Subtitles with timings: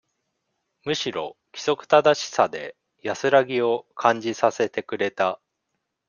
[0.83, 5.39] むしろ、規則正しさで、安らぎを、感じさせてくれた。